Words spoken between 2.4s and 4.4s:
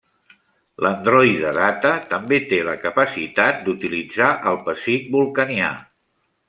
té la capacitat d'utilitzar